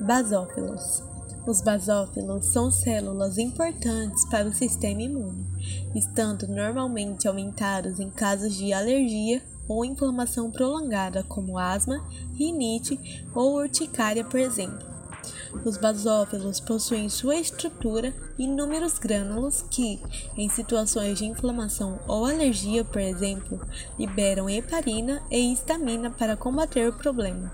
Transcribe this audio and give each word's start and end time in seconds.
Basófilos. 0.00 1.02
Os 1.46 1.60
basófilos 1.60 2.46
são 2.46 2.70
células 2.70 3.36
importantes 3.36 4.24
para 4.30 4.48
o 4.48 4.54
sistema 4.54 5.02
imune, 5.02 5.46
estando 5.94 6.48
normalmente 6.48 7.28
aumentados 7.28 8.00
em 8.00 8.10
casos 8.10 8.54
de 8.54 8.72
alergia 8.72 9.42
ou 9.68 9.84
inflamação 9.84 10.50
prolongada, 10.50 11.22
como 11.24 11.58
asma, 11.58 12.02
rinite 12.34 12.98
ou 13.34 13.56
urticária, 13.56 14.24
por 14.24 14.40
exemplo. 14.40 14.94
Os 15.64 15.76
basófilos 15.76 16.60
possuem 16.60 17.08
sua 17.08 17.36
estrutura 17.36 18.12
inúmeros 18.38 18.98
grânulos 18.98 19.62
que, 19.70 20.00
em 20.36 20.48
situações 20.48 21.18
de 21.18 21.26
inflamação 21.26 22.00
ou 22.08 22.26
alergia, 22.26 22.84
por 22.84 23.00
exemplo, 23.00 23.60
liberam 23.98 24.50
heparina 24.50 25.22
e 25.30 25.52
histamina 25.52 26.10
para 26.10 26.36
combater 26.36 26.88
o 26.88 26.92
problema. 26.92 27.52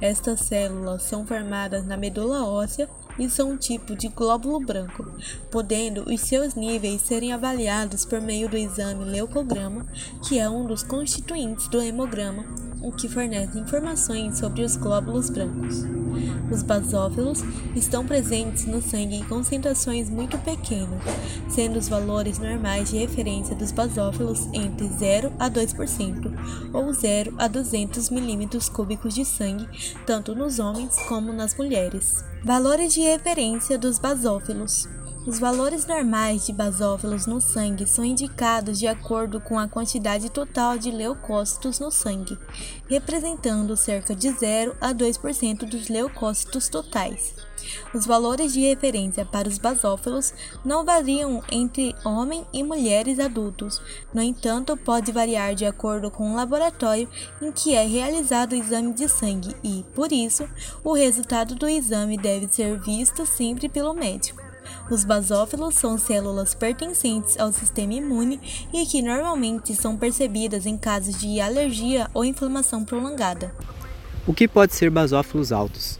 Estas 0.00 0.40
células 0.40 1.02
são 1.02 1.26
formadas 1.26 1.86
na 1.86 1.96
medula 1.96 2.44
óssea 2.44 2.88
e 3.18 3.28
são 3.28 3.52
um 3.52 3.56
tipo 3.56 3.94
de 3.94 4.08
glóbulo 4.08 4.60
branco, 4.60 5.06
podendo 5.50 6.08
os 6.08 6.20
seus 6.20 6.54
níveis 6.54 7.02
serem 7.02 7.32
avaliados 7.32 8.04
por 8.04 8.20
meio 8.20 8.48
do 8.48 8.56
exame 8.56 9.04
leucograma, 9.04 9.86
que 10.26 10.38
é 10.38 10.48
um 10.48 10.66
dos 10.66 10.82
constituintes 10.82 11.68
do 11.68 11.80
hemograma, 11.80 12.44
o 12.82 12.92
que 12.92 13.08
fornece 13.08 13.58
informações 13.58 14.38
sobre 14.38 14.62
os 14.62 14.76
glóbulos 14.76 15.30
brancos. 15.30 15.84
Os 16.50 16.62
basófilos 16.62 17.42
estão 17.76 18.04
presentes 18.04 18.66
no 18.66 18.82
sangue 18.82 19.16
em 19.16 19.24
concentrações 19.24 20.10
muito 20.10 20.36
pequenas, 20.38 21.02
sendo 21.48 21.78
os 21.78 21.88
valores 21.88 22.38
normais 22.38 22.90
de 22.90 22.98
referência 22.98 23.54
dos 23.54 23.70
basófilos 23.70 24.48
entre 24.52 24.88
0 24.88 25.32
a 25.38 25.48
2% 25.48 26.72
ou 26.72 26.92
0 26.92 27.34
a 27.38 27.46
200 27.46 28.10
milímetros 28.10 28.68
cúbicos 28.68 29.14
de 29.14 29.24
sangue, 29.24 29.68
tanto 30.04 30.34
nos 30.34 30.58
homens 30.58 30.96
como 31.08 31.32
nas 31.32 31.56
mulheres. 31.56 32.24
Valores 32.44 32.94
de 32.94 33.00
referência 33.00 33.78
dos 33.78 33.98
basófilos. 33.98 34.88
Os 35.30 35.38
valores 35.38 35.86
normais 35.86 36.44
de 36.44 36.52
basófilos 36.52 37.24
no 37.24 37.40
sangue 37.40 37.86
são 37.86 38.04
indicados 38.04 38.80
de 38.80 38.88
acordo 38.88 39.40
com 39.40 39.60
a 39.60 39.68
quantidade 39.68 40.28
total 40.28 40.76
de 40.76 40.90
leucócitos 40.90 41.78
no 41.78 41.88
sangue, 41.88 42.36
representando 42.88 43.76
cerca 43.76 44.12
de 44.12 44.28
0 44.28 44.74
a 44.80 44.92
2% 44.92 45.68
dos 45.68 45.88
leucócitos 45.88 46.68
totais. 46.68 47.32
Os 47.94 48.06
valores 48.06 48.52
de 48.52 48.60
referência 48.62 49.24
para 49.24 49.48
os 49.48 49.56
basófilos 49.56 50.34
não 50.64 50.84
variam 50.84 51.44
entre 51.48 51.94
homens 52.04 52.44
e 52.52 52.64
mulheres 52.64 53.20
adultos, 53.20 53.80
no 54.12 54.20
entanto, 54.20 54.76
pode 54.76 55.12
variar 55.12 55.54
de 55.54 55.64
acordo 55.64 56.10
com 56.10 56.32
o 56.32 56.34
laboratório 56.34 57.08
em 57.40 57.52
que 57.52 57.76
é 57.76 57.86
realizado 57.86 58.50
o 58.50 58.56
exame 58.56 58.92
de 58.94 59.08
sangue 59.08 59.54
e, 59.62 59.84
por 59.94 60.10
isso, 60.10 60.48
o 60.82 60.92
resultado 60.92 61.54
do 61.54 61.68
exame 61.68 62.18
deve 62.18 62.48
ser 62.52 62.80
visto 62.80 63.24
sempre 63.24 63.68
pelo 63.68 63.94
médico. 63.94 64.49
Os 64.90 65.04
basófilos 65.04 65.74
são 65.74 65.96
células 65.96 66.54
pertencentes 66.54 67.38
ao 67.38 67.52
sistema 67.52 67.94
imune 67.94 68.40
e 68.72 68.84
que 68.86 69.02
normalmente 69.02 69.74
são 69.74 69.96
percebidas 69.96 70.66
em 70.66 70.76
casos 70.76 71.18
de 71.20 71.40
alergia 71.40 72.08
ou 72.12 72.24
inflamação 72.24 72.84
prolongada. 72.84 73.54
O 74.26 74.34
que 74.34 74.46
pode 74.46 74.74
ser 74.74 74.90
basófilos 74.90 75.52
altos? 75.52 75.98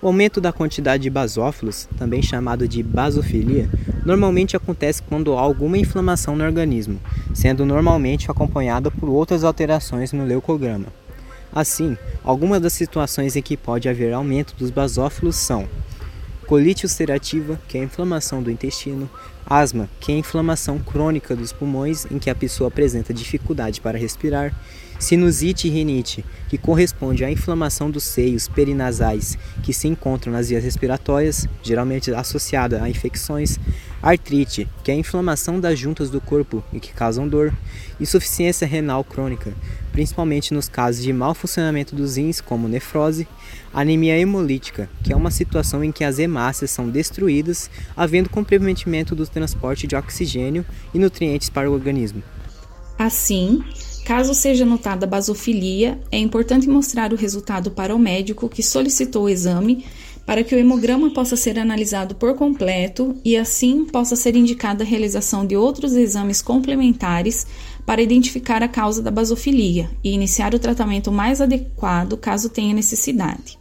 O 0.00 0.06
aumento 0.06 0.40
da 0.40 0.52
quantidade 0.52 1.02
de 1.02 1.10
basófilos, 1.10 1.88
também 1.98 2.22
chamado 2.22 2.68
de 2.68 2.84
basofilia, 2.84 3.68
normalmente 4.04 4.56
acontece 4.56 5.02
quando 5.02 5.36
há 5.36 5.40
alguma 5.40 5.76
inflamação 5.76 6.36
no 6.36 6.44
organismo, 6.44 7.00
sendo 7.34 7.66
normalmente 7.66 8.30
acompanhada 8.30 8.92
por 8.92 9.08
outras 9.08 9.42
alterações 9.42 10.12
no 10.12 10.24
leucograma. 10.24 10.86
Assim, 11.52 11.96
algumas 12.22 12.60
das 12.60 12.74
situações 12.74 13.34
em 13.34 13.42
que 13.42 13.56
pode 13.56 13.88
haver 13.88 14.12
aumento 14.12 14.54
dos 14.56 14.70
basófilos 14.70 15.34
são 15.34 15.66
colite 16.48 16.86
ulcerativa, 16.86 17.60
que 17.68 17.76
é 17.76 17.82
a 17.82 17.84
inflamação 17.84 18.42
do 18.42 18.50
intestino, 18.50 19.08
asma, 19.46 19.86
que 20.00 20.10
é 20.10 20.14
a 20.14 20.18
inflamação 20.18 20.78
crônica 20.78 21.36
dos 21.36 21.52
pulmões 21.52 22.06
em 22.10 22.18
que 22.18 22.30
a 22.30 22.34
pessoa 22.34 22.68
apresenta 22.68 23.12
dificuldade 23.12 23.82
para 23.82 23.98
respirar, 23.98 24.54
sinusite 24.98 25.68
e 25.68 25.70
rinite, 25.70 26.24
que 26.48 26.58
corresponde 26.58 27.24
à 27.24 27.30
inflamação 27.30 27.90
dos 27.90 28.04
seios 28.04 28.48
perinasais 28.48 29.38
que 29.62 29.72
se 29.72 29.86
encontram 29.86 30.32
nas 30.32 30.48
vias 30.48 30.64
respiratórias, 30.64 31.46
geralmente 31.62 32.12
associada 32.12 32.82
a 32.82 32.88
infecções, 32.88 33.58
artrite, 34.02 34.68
que 34.82 34.90
é 34.90 34.94
a 34.94 34.98
inflamação 34.98 35.60
das 35.60 35.78
juntas 35.78 36.10
do 36.10 36.20
corpo 36.20 36.64
e 36.72 36.80
que 36.80 36.92
causam 36.92 37.28
dor, 37.28 37.52
insuficiência 38.00 38.66
renal 38.66 39.04
crônica, 39.04 39.52
principalmente 39.92 40.54
nos 40.54 40.68
casos 40.68 41.02
de 41.02 41.12
mau 41.12 41.34
funcionamento 41.34 41.94
dos 41.94 42.16
rins, 42.16 42.40
como 42.40 42.68
nefrose, 42.68 43.26
anemia 43.72 44.18
hemolítica, 44.18 44.88
que 45.02 45.12
é 45.12 45.16
uma 45.16 45.30
situação 45.30 45.82
em 45.82 45.92
que 45.92 46.04
as 46.04 46.18
hemácias 46.18 46.70
são 46.70 46.88
destruídas, 46.88 47.70
havendo 47.96 48.30
comprometimento 48.30 49.14
do 49.14 49.26
transporte 49.26 49.86
de 49.86 49.96
oxigênio 49.96 50.64
e 50.94 50.98
nutrientes 50.98 51.48
para 51.48 51.70
o 51.70 51.74
organismo. 51.74 52.22
Assim, 53.08 53.64
caso 54.04 54.34
seja 54.34 54.66
notada 54.66 55.06
basofilia, 55.06 55.98
é 56.12 56.18
importante 56.18 56.68
mostrar 56.68 57.10
o 57.10 57.16
resultado 57.16 57.70
para 57.70 57.96
o 57.96 57.98
médico 57.98 58.50
que 58.50 58.62
solicitou 58.62 59.24
o 59.24 59.28
exame 59.30 59.86
para 60.26 60.44
que 60.44 60.54
o 60.54 60.58
hemograma 60.58 61.10
possa 61.14 61.34
ser 61.34 61.58
analisado 61.58 62.14
por 62.14 62.34
completo 62.34 63.16
e 63.24 63.34
assim 63.34 63.86
possa 63.86 64.14
ser 64.14 64.36
indicada 64.36 64.84
a 64.84 64.86
realização 64.86 65.46
de 65.46 65.56
outros 65.56 65.94
exames 65.94 66.42
complementares 66.42 67.46
para 67.86 68.02
identificar 68.02 68.62
a 68.62 68.68
causa 68.68 69.00
da 69.00 69.10
basofilia 69.10 69.88
e 70.04 70.12
iniciar 70.12 70.54
o 70.54 70.58
tratamento 70.58 71.10
mais 71.10 71.40
adequado 71.40 72.14
caso 72.18 72.50
tenha 72.50 72.74
necessidade. 72.74 73.58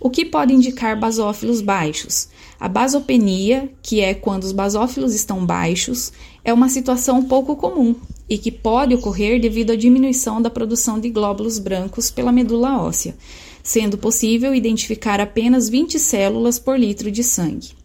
O 0.00 0.08
que 0.08 0.24
pode 0.24 0.54
indicar 0.54 0.98
basófilos 0.98 1.60
baixos? 1.60 2.28
A 2.60 2.68
basopenia, 2.68 3.72
que 3.82 4.00
é 4.00 4.14
quando 4.14 4.44
os 4.44 4.52
basófilos 4.52 5.14
estão 5.14 5.44
baixos, 5.44 6.12
é 6.44 6.52
uma 6.52 6.68
situação 6.68 7.22
pouco 7.24 7.56
comum 7.56 7.96
e 8.28 8.38
que 8.38 8.52
pode 8.52 8.94
ocorrer 8.94 9.40
devido 9.40 9.72
à 9.72 9.76
diminuição 9.76 10.40
da 10.40 10.50
produção 10.50 11.00
de 11.00 11.10
glóbulos 11.10 11.58
brancos 11.58 12.10
pela 12.10 12.30
medula 12.30 12.80
óssea, 12.80 13.16
sendo 13.62 13.98
possível 13.98 14.54
identificar 14.54 15.20
apenas 15.20 15.68
20 15.68 15.98
células 15.98 16.58
por 16.58 16.78
litro 16.78 17.10
de 17.10 17.24
sangue. 17.24 17.77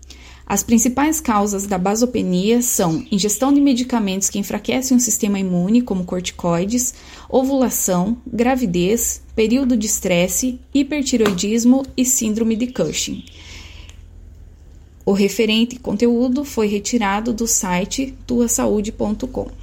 As 0.45 0.61
principais 0.61 1.21
causas 1.21 1.65
da 1.65 1.77
basopenia 1.77 2.61
são 2.61 3.05
ingestão 3.09 3.53
de 3.53 3.61
medicamentos 3.61 4.29
que 4.29 4.37
enfraquecem 4.37 4.97
o 4.97 4.99
sistema 4.99 5.39
imune, 5.39 5.81
como 5.81 6.03
corticoides, 6.03 6.93
ovulação, 7.29 8.17
gravidez, 8.27 9.21
período 9.35 9.77
de 9.77 9.87
estresse, 9.87 10.59
hipertiroidismo 10.73 11.85
e 11.95 12.03
síndrome 12.03 12.55
de 12.55 12.67
Cushing. 12.67 13.23
O 15.05 15.13
referente 15.13 15.77
conteúdo 15.79 16.45
foi 16.45 16.67
retirado 16.67 17.33
do 17.33 17.47
site 17.47 18.13
tuasaude.com. 18.25 19.62